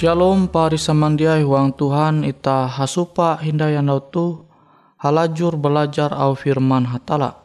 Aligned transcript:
Shalom 0.00 0.48
pari 0.48 0.80
samandiai 0.80 1.44
huang 1.44 1.76
Tuhan 1.76 2.24
ita 2.24 2.64
hasupa 2.64 3.36
hindayandau 3.36 4.00
tu 4.08 4.48
halajur 4.96 5.60
belajar 5.60 6.08
au 6.16 6.32
firman 6.32 6.88
hatala. 6.88 7.36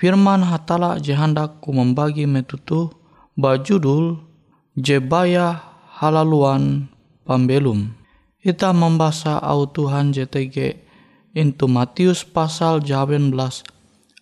Firman 0.00 0.40
hatala 0.40 0.96
jehandak 0.96 1.60
ku 1.60 1.76
membagi 1.76 2.24
metutu 2.24 2.88
bajudul 3.36 4.16
jebaya 4.80 5.60
halaluan 6.00 6.88
pambelum. 7.28 7.92
Ita 8.40 8.72
membaca 8.72 9.36
au 9.36 9.68
Tuhan 9.68 10.16
JTG 10.16 10.80
into 11.36 11.68
Matius 11.68 12.24
pasal 12.24 12.80
18 12.80 13.28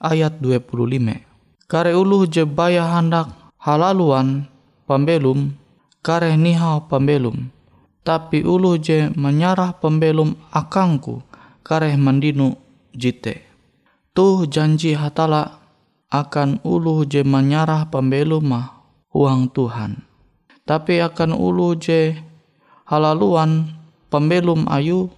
ayat 0.02 0.34
25. 0.42 1.70
Kare 1.70 1.94
uluh 1.94 2.26
jebaya 2.26 2.90
handak 2.90 3.31
halaluan 3.62 4.50
pambelum 4.82 5.54
kare 6.02 6.34
nihau 6.34 6.82
pambelum 6.90 7.54
tapi 8.08 8.40
ulu 8.40 8.81
je 8.81 9.12
menyarah 9.12 9.76
pembelum 9.76 10.32
akangku 10.49 11.20
kareh 11.60 11.93
mandinu 12.00 12.56
jite. 12.96 13.44
Tuh 14.16 14.49
janji 14.49 14.96
hatala 14.96 15.60
akan 16.08 16.64
ulu 16.64 17.05
je 17.05 17.20
menyarah 17.20 17.84
pembelum 17.93 18.49
mah 18.49 18.81
uang 19.12 19.52
Tuhan. 19.52 20.08
Tapi 20.64 21.05
akan 21.05 21.37
ulu 21.37 21.76
je 21.76 22.16
halaluan 22.88 23.76
pembelum 24.08 24.64
ayu 24.72 25.12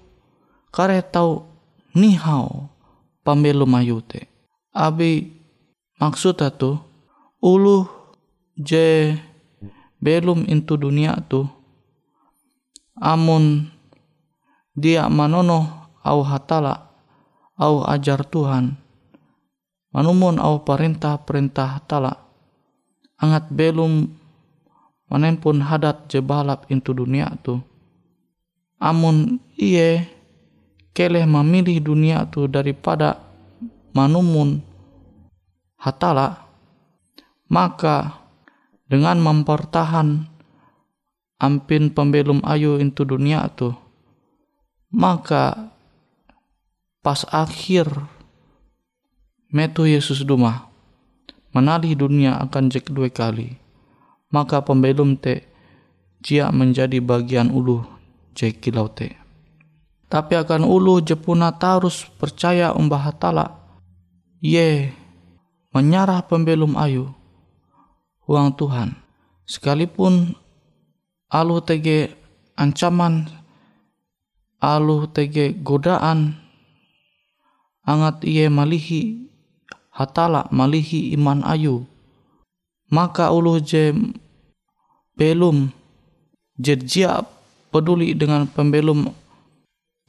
kareh 0.74 0.98
tau 1.06 1.46
nihau 1.94 2.74
pembelum 3.22 3.70
ayu 3.78 4.02
te. 4.02 4.26
Abi 4.74 5.30
maksudnya 6.02 6.50
tuh 6.50 6.82
ulu 7.38 7.86
je 8.58 9.14
belum 10.02 10.50
into 10.50 10.74
dunia 10.74 11.14
tuh 11.30 11.59
amun 13.00 13.72
dia 14.76 15.08
manono 15.08 15.90
au 16.04 16.20
hatala 16.22 16.92
au 17.56 17.82
ajar 17.88 18.22
Tuhan 18.28 18.76
manumun 19.90 20.38
au 20.38 20.62
perintah-perintah 20.62 21.80
hatala 21.80 22.30
angat 23.20 23.52
belum 23.52 24.20
manen 25.10 25.36
pun 25.36 25.58
hadat 25.60 26.06
je 26.06 26.22
balap 26.22 26.70
into 26.70 26.94
dunia 26.94 27.34
tu. 27.42 27.58
Amun 28.80 29.42
iye 29.60 30.08
keleh 30.96 31.28
memilih 31.28 31.84
dunia 31.84 32.24
tu 32.30 32.48
daripada 32.48 33.20
manumun 33.92 34.64
hatala, 35.76 36.48
maka 37.52 38.24
dengan 38.88 39.20
mempertahan 39.20 40.24
ampin 41.40 41.88
pembelum 41.88 42.44
ayu 42.44 42.76
into 42.76 43.02
dunia 43.02 43.48
tu, 43.56 43.72
maka 44.92 45.72
pas 47.00 47.24
akhir 47.32 47.88
metu 49.48 49.88
Yesus 49.88 50.22
duma 50.22 50.70
menalih 51.50 51.98
dunia 51.98 52.38
akan 52.38 52.70
jek 52.70 52.90
dua 52.90 53.10
kali. 53.10 53.58
Maka 54.30 54.62
pembelum 54.62 55.18
te 55.18 55.42
jia 56.22 56.54
menjadi 56.54 57.02
bagian 57.02 57.50
ulu 57.50 57.82
jek 58.38 58.62
kilau 58.62 58.86
te. 58.86 59.18
Tapi 60.06 60.38
akan 60.38 60.66
ulu 60.66 61.02
jepuna 61.02 61.54
tarus 61.54 62.06
percaya 62.18 62.74
umbah 62.74 63.10
hatala 63.10 63.58
ye 64.38 64.94
menyarah 65.74 66.22
pembelum 66.26 66.78
ayu 66.78 67.10
uang 68.30 68.54
Tuhan. 68.54 68.94
Sekalipun 69.50 70.38
alu 71.30 71.62
tege 71.62 72.10
ancaman 72.58 73.30
alu 74.60 75.06
tege 75.10 75.54
godaan 75.62 76.34
angat 77.86 78.26
iye 78.26 78.50
malihi 78.50 79.30
hatala 79.94 80.50
malihi 80.50 81.14
iman 81.14 81.42
ayu. 81.46 81.86
Maka 82.90 83.30
ulu 83.30 83.62
je 83.62 83.94
belum 85.14 85.70
je 86.58 86.74
dia 86.74 87.22
peduli 87.70 88.18
dengan 88.18 88.50
pembelum 88.50 89.14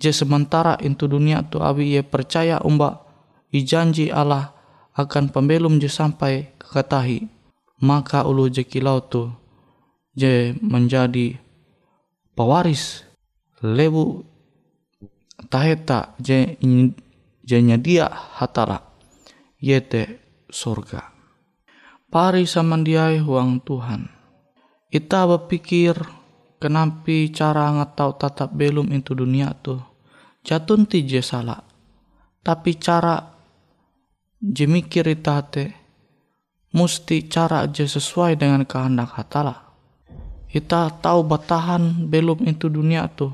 je 0.01 0.09
sementara 0.09 0.81
itu 0.81 1.05
dunia 1.05 1.45
tu 1.45 1.61
awi 1.61 1.93
ye 1.93 2.01
percaya 2.01 2.57
umba 2.65 3.05
i 3.53 3.61
janji 3.61 4.09
Allah 4.09 4.49
akan 4.97 5.29
pembelum 5.29 5.77
je 5.77 5.85
sampai 5.85 6.49
kekatahi 6.57 7.29
maka 7.85 8.25
ulu 8.25 8.49
je 8.49 8.65
kilau 8.65 8.97
tu 8.97 9.29
je 10.15 10.55
menjadi 10.59 11.39
pewaris 12.35 13.03
lewu 13.63 14.25
taheta 15.47 16.15
je 16.19 16.57
jenya 17.45 17.77
dia 17.77 18.09
hatala 18.11 18.91
yete 19.61 20.19
surga. 20.49 21.13
Pari 22.11 22.43
samandiai 22.43 23.23
huang 23.23 23.63
Tuhan. 23.63 24.11
Ita 24.91 25.23
berpikir 25.23 25.95
kenapi 26.59 27.31
cara 27.31 27.71
ngatau 27.71 28.19
tatap 28.19 28.51
belum 28.51 28.91
itu 28.91 29.15
dunia 29.15 29.55
tu. 29.63 29.79
Jatun 30.43 30.83
ti 30.89 31.07
je 31.07 31.23
salah. 31.23 31.63
Tapi 32.43 32.75
cara 32.75 33.15
je 34.43 34.65
mikir 34.67 35.07
ita 35.07 35.39
te 35.47 35.71
musti 36.75 37.31
cara 37.31 37.63
je 37.71 37.87
sesuai 37.87 38.35
dengan 38.35 38.67
kehendak 38.67 39.15
hatala. 39.15 39.70
Ita 40.51 40.91
tahu 40.99 41.23
batahan 41.23 42.11
belum 42.11 42.43
itu 42.43 42.67
dunia 42.67 43.07
tu 43.07 43.31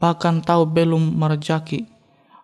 bahkan 0.00 0.40
tahu 0.40 0.68
belum 0.68 1.16
merejaki 1.16 1.88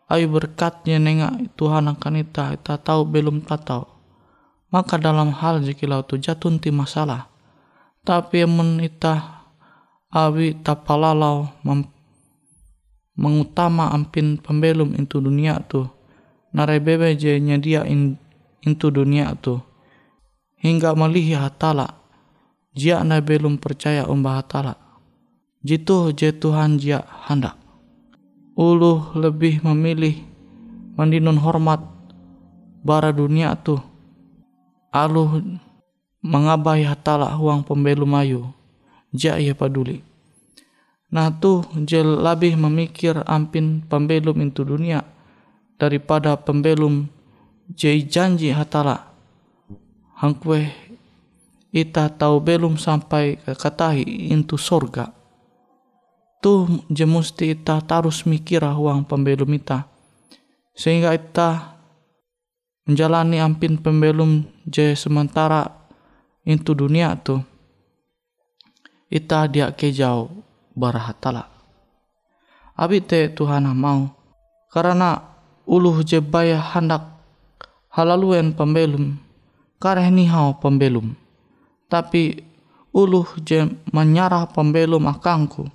ayu 0.09 0.27
berkatnya 0.29 0.97
nenga 1.01 1.29
Tuhan 1.57 1.89
akan 1.93 2.15
ita 2.21 2.57
ita 2.57 2.77
tahu 2.81 3.05
belum 3.07 3.45
tahu. 3.47 3.85
Maka 4.71 5.03
dalam 5.03 5.35
hal 5.35 5.67
jika 5.67 5.99
tu 6.07 6.15
jatun 6.15 6.63
ti 6.63 6.71
masalah. 6.71 7.27
Tapi 8.07 8.47
mun 8.47 8.79
ita 8.79 9.45
awi 10.09 10.57
tapalalau 10.63 11.51
mengutama 13.19 13.93
ampin 13.93 14.41
pembelum 14.41 14.97
itu 14.97 15.21
dunia 15.21 15.61
tu 15.69 15.85
narai 16.57 16.81
bebe 16.81 17.13
je 17.15 17.37
nyadia 17.37 17.85
in, 17.85 18.17
itu 18.65 18.89
dunia 18.89 19.37
tu 19.37 19.61
hingga 20.65 20.97
melihi 20.97 21.37
hatala 21.37 22.00
jia 22.77 23.03
na 23.03 23.19
belum 23.23 23.59
percaya 23.59 24.07
umbah 24.07 24.43
hatala 24.43 24.91
Jitu 25.61 26.17
je 26.17 26.33
Tuhan 26.33 26.81
jia 26.81 27.05
hendak. 27.29 27.53
Ulu 28.57 29.13
lebih 29.13 29.61
memilih 29.61 30.17
mendinun 30.97 31.37
hormat 31.37 31.85
bara 32.81 33.13
dunia 33.13 33.53
tu. 33.61 33.77
Alu 34.89 35.45
mengabai 36.25 36.89
hatala 36.89 37.37
huang 37.37 37.61
pembelu 37.61 38.09
mayu. 38.09 38.49
Jia 39.13 39.37
ia 39.37 39.53
peduli. 39.53 40.01
Nah 41.13 41.29
tu 41.29 41.61
je 41.85 42.01
lebih 42.01 42.57
memikir 42.57 43.21
ampin 43.29 43.85
pembelum 43.85 44.41
itu 44.41 44.65
dunia 44.65 45.05
daripada 45.77 46.41
pembelum 46.41 47.05
je 47.77 48.01
janji 48.09 48.49
hatala. 48.49 49.13
Hangkwe 50.17 50.73
ita 51.71 52.11
tahu 52.11 52.43
belum 52.43 52.75
sampai 52.75 53.39
ke 53.39 53.55
katahi 53.55 54.31
into 54.35 54.59
sorga. 54.59 55.15
Tu 56.43 56.67
je 56.91 57.07
musti 57.07 57.55
ita 57.55 57.79
tarus 57.85 58.27
mikir 58.27 58.65
uang 58.67 59.07
pembelum 59.07 59.51
ita. 59.55 59.87
Sehingga 60.75 61.15
ita 61.15 61.79
menjalani 62.89 63.39
ampin 63.39 63.79
pembelum 63.79 64.49
je 64.67 64.97
sementara 64.99 65.69
itu 66.43 66.75
dunia 66.75 67.15
tu. 67.21 67.39
Ita 69.11 69.51
dia 69.51 69.71
ke 69.75 69.91
jauh 69.91 70.31
barahatala. 70.75 71.47
Abi 72.81 73.05
te 73.05 73.29
Tuhan 73.29 73.69
mau 73.77 74.09
karena 74.73 75.21
uluh 75.69 76.01
je 76.01 76.25
baya 76.25 76.57
hendak 76.57 77.05
halaluen 77.93 78.57
pembelum 78.57 79.21
kareh 79.77 80.09
nihau 80.09 80.57
pembelum 80.57 81.13
tapi 81.91 82.39
uluh 82.95 83.27
je 83.43 83.67
menyarah 83.91 84.47
pembelum 84.55 85.11
akangku 85.11 85.67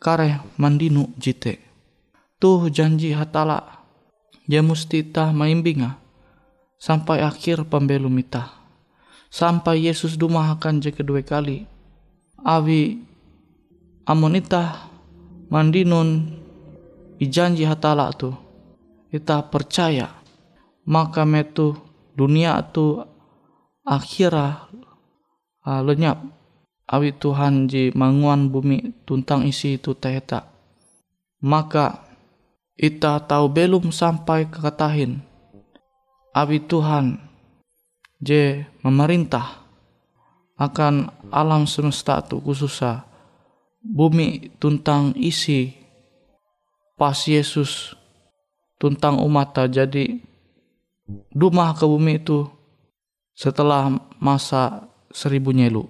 kare 0.00 0.40
mandinu 0.56 1.12
jite. 1.20 1.60
Tuh 2.40 2.68
janji 2.68 3.16
hatala, 3.16 3.84
ya 4.44 4.60
musti 4.60 5.00
ta 5.00 5.32
maimbinga 5.32 5.96
sampai 6.76 7.24
akhir 7.24 7.64
pembelum 7.68 8.12
ita. 8.20 8.52
Sampai 9.32 9.88
Yesus 9.88 10.14
duma 10.14 10.52
akan 10.54 10.78
je 10.78 10.94
kedua 10.94 11.24
kali. 11.24 11.66
Awi 12.44 13.02
amonita 14.06 14.86
mandinun 15.50 16.38
ijanji 17.18 17.64
hatala 17.64 18.12
tu. 18.12 18.30
Ita 19.10 19.46
percaya 19.46 20.10
maka 20.84 21.24
metu 21.24 21.74
dunia 22.12 22.60
tu 22.70 23.00
akhirah 23.82 24.68
uh, 25.64 25.80
lenyap 25.82 26.20
awi 26.88 27.16
Tuhan 27.16 27.66
ji 27.66 27.90
manguan 27.96 28.52
bumi 28.52 29.04
tuntang 29.08 29.48
isi 29.48 29.80
itu 29.80 29.96
teheta. 29.96 30.52
Maka 31.44 32.04
ita 32.76 33.20
tahu 33.20 33.52
belum 33.52 33.92
sampai 33.92 34.48
ke 34.48 34.60
katahin. 34.60 35.20
Awi 36.34 36.58
Tuhan 36.66 37.20
je 38.18 38.64
memerintah 38.82 39.64
akan 40.54 41.10
alam 41.34 41.66
semesta 41.66 42.22
tu 42.22 42.38
khususnya 42.38 43.06
bumi 43.82 44.54
tuntang 44.58 45.12
isi 45.18 45.74
pas 46.94 47.14
Yesus 47.26 47.92
tuntang 48.78 49.18
umat 49.20 49.66
jadi 49.66 50.22
dumah 51.34 51.74
ke 51.74 51.84
bumi 51.84 52.22
itu 52.22 52.46
setelah 53.34 53.90
masa 54.22 54.93
seribu 55.14 55.54
nyelu. 55.54 55.86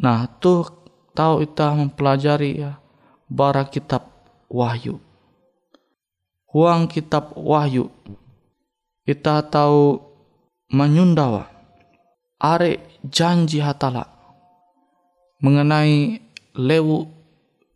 Nah, 0.00 0.24
tuh 0.40 0.64
tahu 1.12 1.44
kita 1.44 1.76
mempelajari 1.76 2.64
ya 2.64 2.80
bara 3.28 3.68
kitab 3.68 4.08
Wahyu. 4.48 4.96
Huang 6.48 6.88
kitab 6.88 7.36
Wahyu 7.36 7.92
kita 9.04 9.44
tahu 9.44 10.00
menyundawa 10.72 11.52
are 12.40 12.80
janji 13.04 13.60
hatala 13.60 14.08
mengenai 15.44 16.24
lewu 16.56 17.08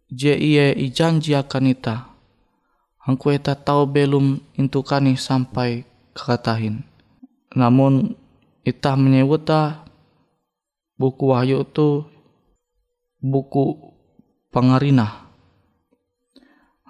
je 0.08 0.32
iye 0.32 0.76
janji 0.88 1.36
akan 1.36 1.72
ita. 1.72 1.96
Angku 3.02 3.34
tahu 3.42 3.82
belum 3.90 4.38
intukani 4.54 5.18
sampai 5.18 5.82
kekatahin. 6.14 6.86
Namun 7.50 8.14
ita 8.62 8.94
menyebutah 8.94 9.82
buku 10.94 11.34
Wahyu 11.34 11.66
itu 11.66 12.06
buku 13.18 13.94
pengarina. 14.54 15.30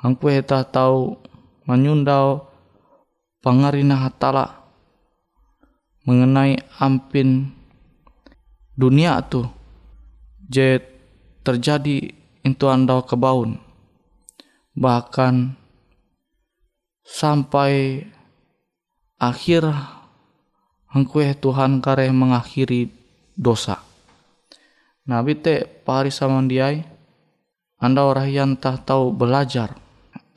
Angku 0.03 0.29
eta 0.29 0.67
tahu 0.67 1.17
menyundau 1.65 2.51
pengarina 3.41 4.05
hatala 4.05 4.63
mengenai 6.03 6.59
ampin 6.83 7.55
dunia 8.75 9.23
tu 9.23 9.47
je 10.51 10.83
terjadi 11.47 12.11
itu 12.43 12.65
andau 12.67 13.07
kebaun 13.07 13.63
bahkan 14.75 15.55
sampai 17.07 18.03
akhir 19.23 19.71
hengkue 20.93 21.33
Tuhan 21.37 21.81
kare 21.81 22.09
mengakhiri 22.13 22.93
dosa. 23.35 23.81
Nabi 25.09 25.35
te 25.35 25.67
pari 25.67 26.13
samandiai 26.13 26.85
anda 27.83 28.07
orang 28.07 28.31
yang 28.31 28.51
tak 28.55 28.87
tahu 28.87 29.11
belajar 29.11 29.75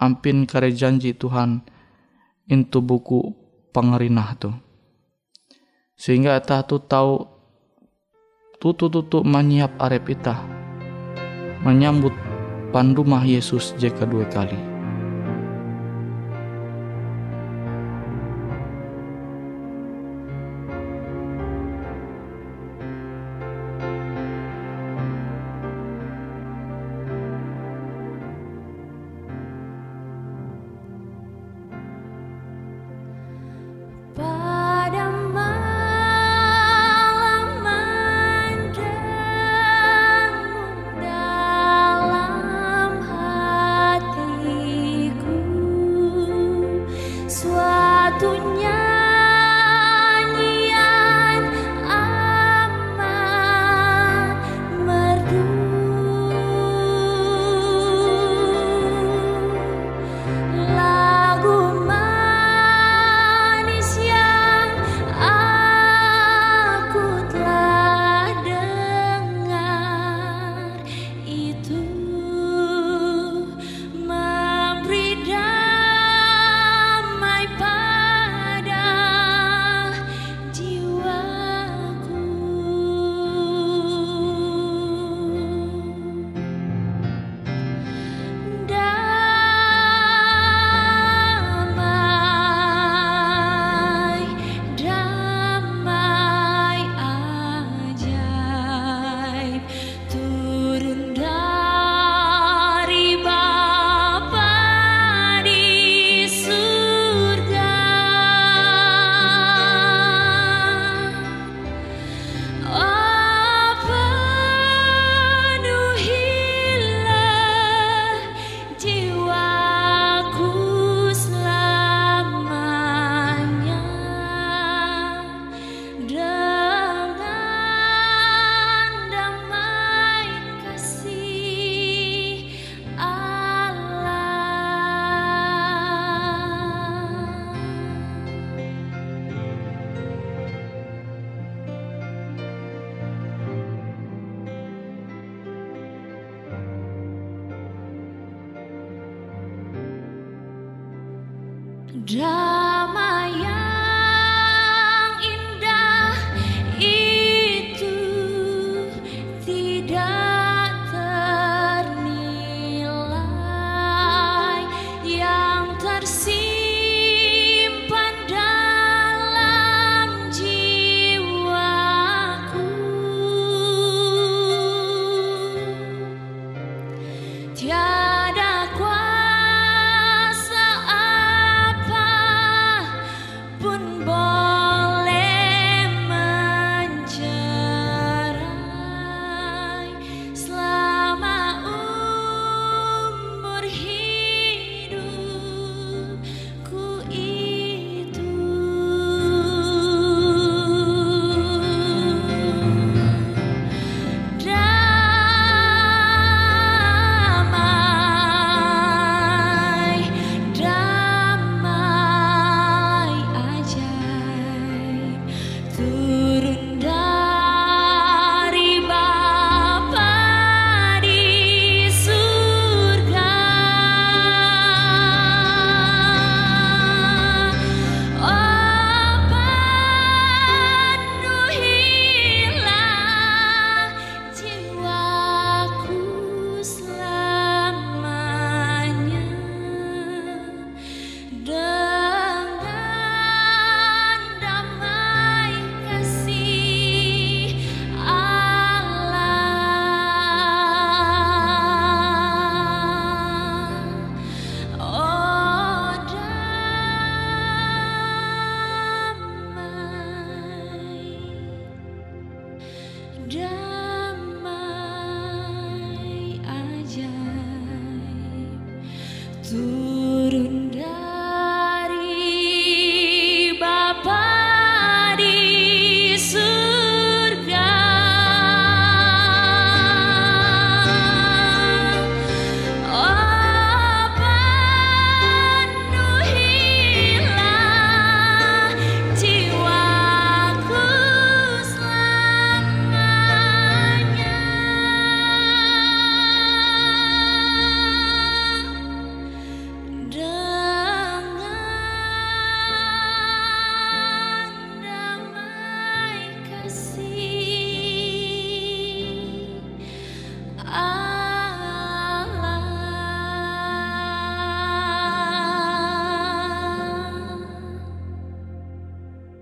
ampin 0.01 0.50
kare 0.50 0.74
janji 0.74 1.13
Tuhan 1.13 1.62
itu 2.50 2.81
buku 2.81 3.29
pengerinah 3.69 4.29
tu. 4.41 4.50
Sehingga 5.95 6.41
kita 6.41 6.65
tu 6.65 6.81
tahu 6.81 7.24
tutu-tutu 8.57 9.21
menyiap 9.21 9.77
arep 9.77 10.17
ita 10.17 10.35
menyambut 11.62 12.13
pandumah 12.74 13.25
Yesus 13.25 13.74
jika 13.77 14.05
dua 14.05 14.25
kali. 14.29 14.75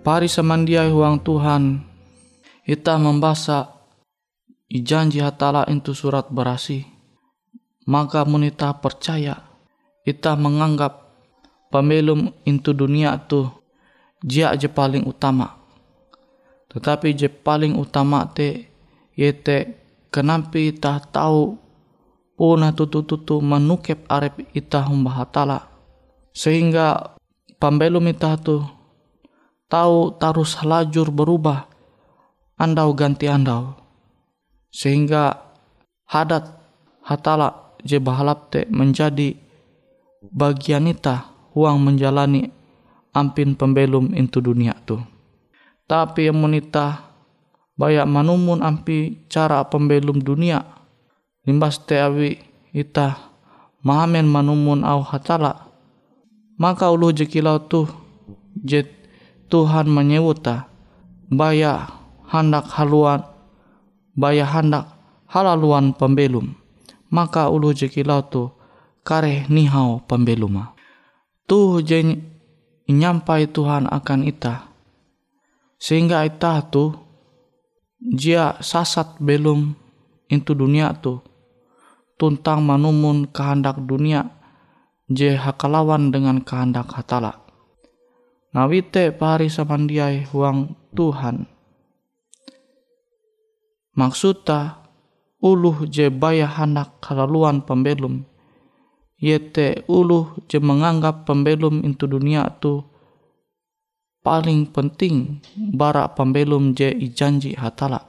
Pari 0.03 0.27
samandiai 0.27 0.91
huang 0.91 1.23
Tuhan 1.23 1.79
ita 2.67 2.99
membaca 2.99 3.87
ijanji 4.67 5.23
hatala 5.23 5.63
itu 5.71 5.95
surat 5.95 6.27
berasi. 6.27 6.83
Maka 7.87 8.27
munita 8.27 8.71
percaya 8.79 9.43
ita 10.03 10.35
menganggap 10.35 11.07
pembelum 11.71 12.31
itu 12.43 12.75
dunia 12.75 13.15
tu 13.27 13.47
dia 14.19 14.51
aja 14.51 14.67
paling 14.67 15.07
utama. 15.07 15.55
Tetapi 16.71 17.15
je 17.15 17.27
paling 17.31 17.75
utama 17.79 18.27
te 18.27 18.67
yete 19.15 19.79
kenampi 20.11 20.75
ita 20.75 20.99
tahu 20.99 21.59
puna 22.35 22.75
tutu-tutu 22.75 23.39
menukep 23.39 24.03
arep 24.07 24.51
ita 24.51 24.83
hatala 24.83 25.69
sehingga 26.33 27.19
pembelum 27.61 28.09
ita 28.09 28.35
tu 28.41 28.63
tahu 29.73 30.13
tarus 30.21 30.61
lajur 30.61 31.09
berubah 31.09 31.65
andau 32.61 32.93
ganti 32.93 33.25
andau. 33.25 33.73
Sehingga 34.69 35.33
hadat 36.05 36.45
hatala 37.01 37.73
je 37.81 37.97
bahalap 37.97 38.53
te 38.53 38.69
menjadi 38.69 39.33
bagian 40.29 40.85
ita 40.85 41.25
uang 41.57 41.81
menjalani 41.81 42.53
ampin 43.17 43.57
pembelum 43.57 44.13
into 44.13 44.45
dunia 44.45 44.77
tu. 44.85 45.01
Tapi 45.89 46.29
yang 46.29 46.37
menita 46.37 47.09
banyak 47.73 48.05
manumun 48.05 48.61
ampi 48.61 49.25
cara 49.25 49.65
pembelum 49.65 50.21
dunia 50.21 50.61
limbas 51.49 51.81
te 51.81 51.97
awi 51.97 52.37
ita 52.77 53.17
mahamen 53.81 54.29
manumun 54.29 54.85
au 54.85 55.01
hatala. 55.01 55.65
Maka 56.61 56.93
ulu 56.93 57.09
jekilau 57.09 57.57
tu 57.65 57.89
jet 58.61 59.02
Tuhan 59.53 59.85
menyewuta 59.85 60.65
baya 61.29 61.85
hendak 62.25 62.73
haluan 62.73 63.21
baya 64.17 64.49
hendak 64.49 64.89
halaluan 65.29 65.93
pembelum. 65.93 66.57
Maka 67.13 67.53
ulu 67.53 67.69
jekilau 67.69 68.25
tu 68.25 68.49
kare 69.05 69.45
nihau 69.53 70.01
pembeluma 70.09 70.73
tuh 71.45 71.85
jen 71.85 72.25
nyampai 72.89 73.45
Tuhan 73.45 73.85
akan 73.93 74.25
ita. 74.25 74.73
Sehingga 75.77 76.25
ita 76.25 76.65
tu 76.73 76.97
jia 78.01 78.57
sasat 78.57 79.21
belum 79.21 79.77
into 80.33 80.57
dunia 80.57 80.97
tu. 80.97 81.21
Tuntang 82.17 82.65
manumun 82.65 83.29
kehendak 83.29 83.77
dunia 83.85 84.33
je 85.13 85.37
hakalawan 85.37 86.09
dengan 86.09 86.41
kehendak 86.41 86.89
hatala 86.89 87.42
Nawite 88.53 89.09
pari 89.09 89.49
samandiai 89.49 90.29
huang 90.29 90.77
Tuhan. 90.93 91.49
Maksudta 93.97 94.77
uluh 95.41 95.89
je 95.89 96.13
baya 96.13 96.45
hanak 96.45 97.01
kalaluan 97.01 97.65
pembelum. 97.65 98.29
Yete 99.17 99.81
uluh 99.89 100.37
je 100.45 100.61
menganggap 100.61 101.25
pembelum 101.25 101.81
itu 101.81 102.05
dunia 102.05 102.45
tu 102.61 102.85
paling 104.21 104.69
penting 104.69 105.41
bara 105.73 106.13
pembelum 106.13 106.77
je 106.77 106.93
ijanji 106.93 107.57
hatala. 107.57 108.05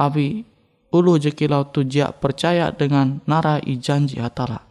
Abi 0.00 0.40
uluh 0.88 1.20
je 1.20 1.36
kilau 1.36 1.68
tu 1.68 1.84
jia 1.84 2.16
percaya 2.16 2.72
dengan 2.72 3.20
nara 3.28 3.60
ijanji 3.60 4.16
hatala. 4.16 4.64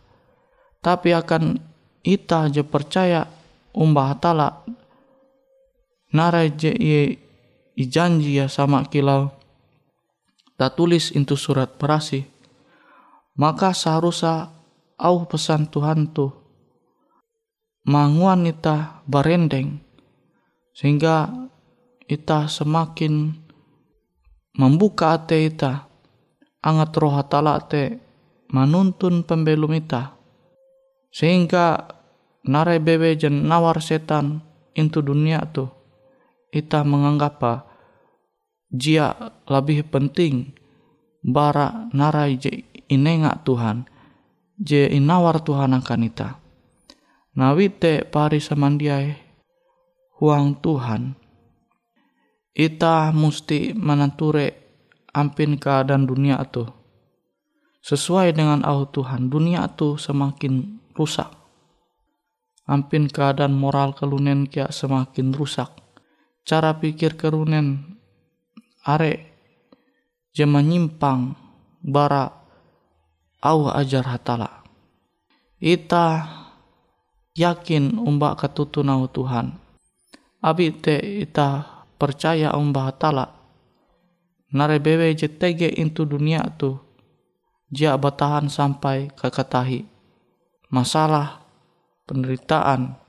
Tapi 0.81 1.13
akan 1.13 1.61
ita 2.01 2.49
je 2.49 2.65
percaya 2.65 3.29
umbah 3.77 4.17
hatala 4.17 4.65
nara 6.11 6.47
je 6.47 6.71
ijanji 7.75 8.37
ya 8.37 8.51
sama 8.51 8.85
kilau. 8.87 9.31
Tak 10.55 10.77
tulis 10.77 11.09
itu 11.17 11.33
surat 11.33 11.79
perasi 11.81 12.31
maka 13.41 13.71
seharusnya 13.71 14.51
au 14.99 15.25
pesan 15.25 15.65
Tuhan 15.71 16.11
tu 16.11 16.29
manguan 17.87 18.45
ita 18.45 19.01
barendeng 19.09 19.81
sehingga 20.77 21.31
ita 22.05 22.45
semakin 22.45 23.33
membuka 24.59 25.17
ate 25.17 25.47
ita 25.47 25.89
angat 26.61 26.91
roh 27.01 27.17
hatala 27.17 27.57
te 27.65 27.97
manuntun 28.51 29.23
pembelum 29.25 29.73
ita. 29.73 30.13
Sehingga 31.11 31.91
narai 32.47 32.79
bebe 32.79 33.15
jen 33.19 33.47
nawar 33.47 33.83
setan 33.83 34.39
into 34.77 35.03
dunia 35.03 35.43
tu 35.51 35.67
ita 36.51 36.83
menganggap 36.83 37.39
jia 38.71 39.15
lebih 39.47 39.87
penting 39.87 40.51
bara 41.23 41.87
narai 41.95 42.35
je 42.35 42.63
inenga 42.91 43.39
Tuhan 43.43 43.87
je 44.59 44.91
inawar 44.91 45.41
Tuhan 45.41 45.73
akan 45.79 46.01
ita. 46.05 46.37
Nawite 47.31 48.03
pari 48.05 48.43
samandiai 48.43 49.15
huang 50.19 50.59
Tuhan. 50.59 51.15
Ita 52.51 53.15
musti 53.15 53.71
menanture 53.71 54.51
ampin 55.15 55.55
keadaan 55.55 56.03
dunia 56.03 56.35
itu 56.43 56.67
sesuai 57.81 58.37
dengan 58.37 58.61
au 58.61 58.85
Tuhan 58.85 59.31
dunia 59.31 59.65
itu 59.65 59.97
semakin 59.97 60.83
rusak. 60.93 61.31
Ampin 62.67 63.09
keadaan 63.09 63.57
moral 63.57 63.97
kelunen 63.97 64.45
kia 64.45 64.69
semakin 64.69 65.33
rusak 65.33 65.71
cara 66.47 66.77
pikir 66.77 67.17
kerunen 67.17 67.97
are 68.87 69.29
je 70.31 70.45
menyimpang 70.47 71.35
bara 71.81 72.31
au 73.41 73.69
ajar 73.69 74.05
hatala. 74.05 74.61
Ita 75.61 76.25
yakin 77.37 77.97
umba 78.01 78.33
ketutunau 78.37 79.05
Tuhan. 79.09 79.57
Abi 80.41 80.73
te 80.73 80.97
ita 80.97 81.85
percaya 82.01 82.57
umba 82.57 82.89
hatala. 82.89 83.29
Nare 84.51 84.81
bewe 84.81 85.13
je 85.13 85.29
tege 85.29 85.69
into 85.69 86.03
dunia 86.03 86.43
tu 86.57 86.75
jia 87.71 87.95
batahan 87.95 88.51
sampai 88.51 89.07
ke 89.15 89.31
katahi 89.31 89.87
masalah 90.67 91.39
penderitaan 92.03 92.99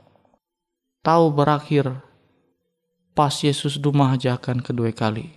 tahu 1.03 1.35
berakhir 1.35 1.99
pas 3.13 3.33
Yesus 3.33 3.77
dumahajakan 3.77 4.65
kedua 4.65 4.93
kali. 4.93 5.33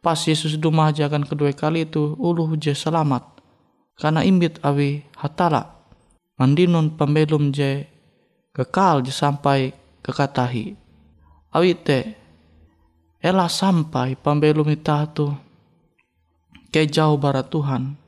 Pas 0.00 0.16
Yesus 0.16 0.56
dumahajakan 0.56 1.28
kedua 1.28 1.52
kali 1.52 1.84
itu 1.84 2.16
ulu 2.16 2.56
je 2.56 2.72
selamat. 2.72 3.42
Karena 4.00 4.24
imbit 4.24 4.56
awi 4.64 5.04
hatala. 5.18 5.76
Mandinun 6.40 6.96
pembelum 6.96 7.52
je 7.52 7.84
kekal 8.56 9.04
je 9.04 9.12
sampai 9.12 9.76
kekatahi. 10.00 10.72
Awi 11.52 11.76
te 11.76 12.16
elah 13.20 13.52
sampai 13.52 14.16
pembelum 14.16 14.64
ita 14.72 15.04
tu 15.12 15.28
ke 16.72 16.88
jauh 16.88 17.20
barat 17.20 17.44
Tuhan. 17.52 18.00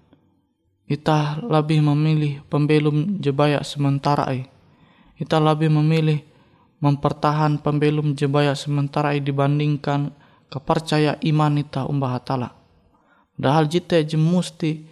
Ita 0.88 1.44
lebih 1.44 1.84
memilih 1.84 2.40
pembelum 2.48 3.20
jebaya 3.20 3.60
sementara. 3.60 4.32
Ita 5.20 5.36
lebih 5.36 5.68
memilih 5.68 6.31
mempertahan 6.82 7.62
pembelum 7.62 8.18
jebaya 8.18 8.58
sementara 8.58 9.14
dibandingkan 9.14 10.10
kepercaya 10.50 11.14
iman 11.22 11.62
ita 11.62 11.86
umbah 11.86 12.18
hatala. 12.18 12.58
Dahal 13.38 13.70
jite 13.70 14.02
jemusti 14.02 14.84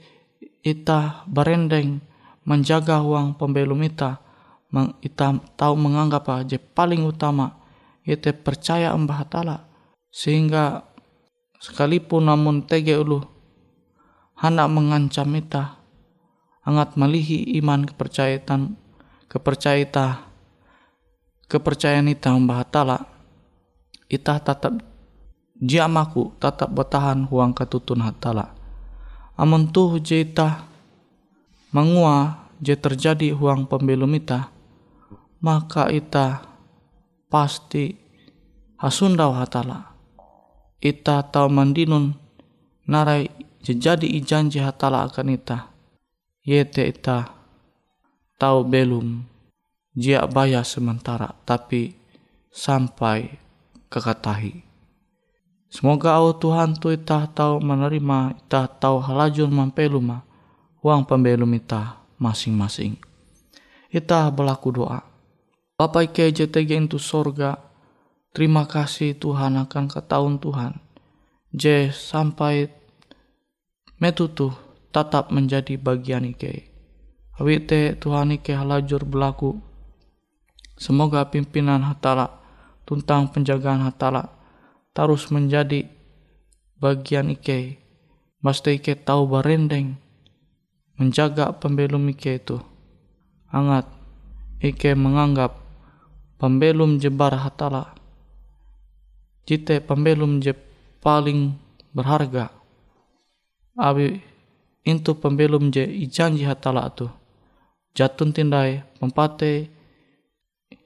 ita 0.63 1.27
berendeng 1.27 1.99
menjaga 2.47 3.03
uang 3.03 3.35
pembelum 3.37 3.83
ita, 3.85 4.23
ita 5.03 5.27
tahu 5.59 5.75
menganggap 5.75 6.31
aja 6.31 6.57
paling 6.57 7.03
utama 7.03 7.59
ita 8.07 8.31
percaya 8.33 8.95
umbah 8.95 9.27
hatala 9.27 9.67
sehingga 10.15 10.87
sekalipun 11.59 12.31
namun 12.31 12.65
tege 12.65 12.97
ulu 12.97 13.21
hendak 14.39 14.71
mengancam 14.71 15.29
ita 15.37 15.77
hangat 16.65 16.95
melihi 16.97 17.59
iman 17.61 17.85
kepercayaan 17.85 18.79
kepercayaan 19.27 20.30
kepercayaan 21.51 22.07
ita 22.07 22.31
mbah 22.31 22.63
tala 22.63 23.03
ita 24.07 24.39
tetap 24.39 24.79
jamaku 25.59 26.31
tetap 26.39 26.71
bertahan 26.73 27.27
huang 27.27 27.53
ketutun 27.53 28.01
hatala. 28.07 28.55
Amun 29.35 29.69
tuh 29.69 29.99
je 29.99 30.23
ita 30.23 30.65
mengua 31.75 32.49
je 32.63 32.79
terjadi 32.79 33.35
huang 33.35 33.67
pembelum 33.67 34.15
ita 34.15 34.49
maka 35.43 35.91
ita 35.91 36.45
pasti 37.27 37.99
hasundau 38.79 39.35
hatala. 39.35 39.91
Ita 40.81 41.29
tau 41.29 41.53
mandinun 41.53 42.17
narai 42.89 43.29
jadi 43.61 44.09
ijanji 44.09 44.63
hatala 44.63 45.05
akan 45.05 45.37
ita 45.37 45.69
yete 46.41 46.89
ita 46.89 47.29
tau 48.41 48.65
belum 48.65 49.30
jia 50.01 50.25
bayar 50.25 50.65
sementara 50.65 51.37
tapi 51.45 51.93
sampai 52.49 53.37
kekatahi. 53.93 54.65
Semoga 55.71 56.17
Allah 56.17 56.35
Tuhan 56.35 56.75
tu 56.81 56.91
itah 56.91 57.31
tahu 57.31 57.63
menerima, 57.63 58.35
itah 58.43 58.67
tahu 58.67 58.99
halajun 58.99 59.53
mampeluma, 59.53 60.27
uang 60.83 61.07
pembelum 61.07 61.53
itah 61.55 62.01
masing-masing. 62.19 62.99
Itah 63.93 64.33
berlaku 64.35 64.75
doa. 64.75 65.05
Bapak 65.79 66.11
Ike 66.11 66.35
JTG 66.35 66.91
itu 66.91 66.99
sorga, 66.99 67.61
terima 68.35 68.67
kasih 68.67 69.15
Tuhan 69.15 69.63
akan 69.63 69.85
ketahuan 69.87 70.43
Tuhan. 70.43 70.81
J 71.55 71.95
sampai 71.95 72.71
metutu 74.03 74.51
tetap 74.91 75.31
menjadi 75.31 75.79
bagian 75.79 76.27
Ike. 76.27 76.67
Awite 77.39 77.95
Tuhan 77.95 78.35
Ike 78.35 78.59
halajur 78.59 79.07
berlaku. 79.07 79.70
Semoga 80.81 81.29
pimpinan 81.29 81.85
hatala 81.85 82.41
tuntang 82.89 83.29
penjagaan 83.29 83.85
hatala 83.85 84.33
terus 84.97 85.29
menjadi 85.29 85.85
bagian 86.81 87.29
Ike. 87.29 87.77
Mesti 88.41 88.81
Ike 88.81 88.97
tahu 88.97 89.29
barendeng 89.29 90.01
menjaga 90.97 91.53
pembelum 91.53 92.09
Ike 92.09 92.41
itu. 92.41 92.57
Angat 93.53 93.85
Ike 94.65 94.97
menganggap 94.97 95.61
pembelum 96.41 96.97
jebar 96.97 97.37
hatala. 97.37 97.93
Jite 99.45 99.85
pembelum 99.85 100.41
je 100.41 100.57
paling 101.05 101.61
berharga. 101.93 102.49
Abi 103.77 104.25
itu 104.81 105.13
pembelum 105.13 105.69
je 105.69 105.85
ijanji 105.85 106.49
hatala 106.49 106.89
tu. 106.89 107.05
Jatun 107.93 108.33
tindai 108.33 108.81
pempate 108.97 109.69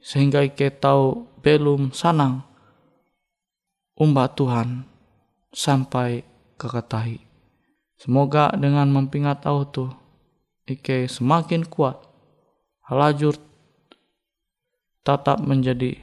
sehingga 0.04 0.44
Ike 0.44 0.68
tahu 0.68 1.24
belum 1.40 1.96
sanang 1.96 2.44
umbah 3.96 4.28
Tuhan 4.36 4.84
sampai 5.48 6.20
keketahi. 6.60 7.24
Semoga 7.96 8.52
dengan 8.52 8.92
mempingat 8.92 9.48
auto 9.48 9.96
Ike 10.68 11.08
semakin 11.08 11.64
kuat 11.64 12.04
halajur 12.84 13.40
tetap 15.04 15.40
menjadi 15.40 16.00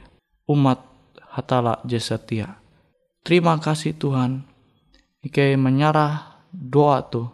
umat 0.50 0.82
hatala 1.30 1.78
jesetia. 1.86 2.58
Terima 3.22 3.58
kasih 3.58 3.94
Tuhan. 3.94 4.46
Ike 5.22 5.54
menyerah 5.54 6.42
doa 6.50 7.06
tu 7.06 7.30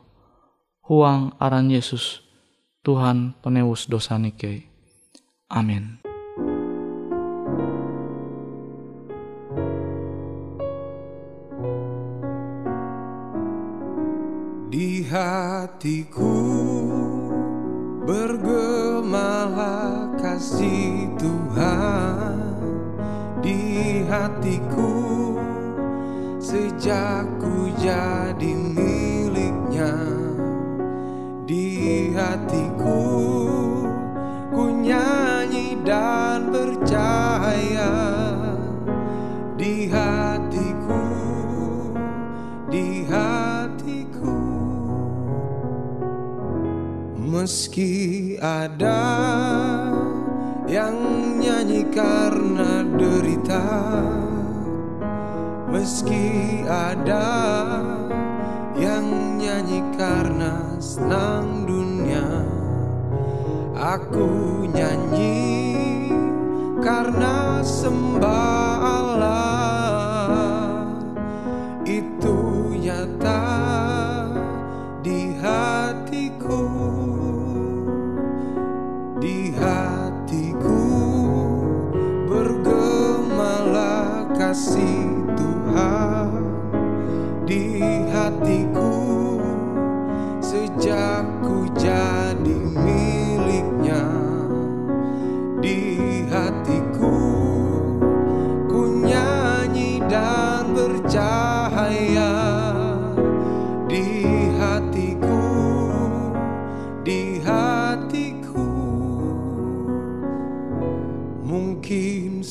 huang 0.88 1.36
aran 1.36 1.68
Yesus 1.68 2.24
Tuhan 2.84 3.36
penewus 3.40 3.88
dosa 3.88 4.16
nike. 4.16 4.68
Amin. 5.52 6.07
Hatiku 15.68 16.40
bergemalah 18.08 20.08
kasih 20.16 21.12
Tuhan. 21.20 22.40
Di 23.44 24.00
hatiku 24.08 25.36
sejak 26.40 27.28
ku 27.36 27.68
jadi 27.76 28.48
miliknya. 28.48 29.92
Di 31.44 32.16
hatiku 32.16 32.97
Meski 47.48 48.36
ada 48.44 49.00
yang 50.68 51.00
nyanyi 51.40 51.80
karena 51.88 52.84
derita 52.92 53.64
Meski 55.72 56.60
ada 56.68 57.24
yang 58.76 59.40
nyanyi 59.40 59.80
karena 59.96 60.76
senang 60.76 61.64
dunia 61.64 62.44
Aku 63.80 64.68
nyanyi 64.68 65.72
karena 66.84 67.64
sembah 67.64 68.76
Allah 68.76 69.47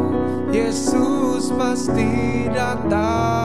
Yesus 0.50 1.54
pasti 1.54 2.50
datang 2.50 3.45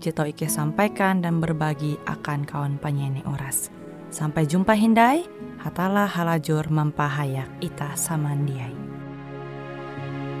je 0.00 0.10
tau 0.10 0.24
Ike 0.24 0.48
sampaikan 0.48 1.20
dan 1.20 1.38
berbagi 1.38 2.00
akan 2.08 2.48
kawan 2.48 2.74
penyanyi 2.80 3.20
Oras. 3.28 3.68
Sampai 4.10 4.48
jumpa 4.48 4.74
Hindai, 4.74 5.22
hatalah 5.60 6.08
halajur 6.08 6.66
mempahayak 6.72 7.46
ita 7.60 7.94
samandiai. 7.94 8.74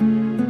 mana 0.00 0.34
juga 0.34 0.49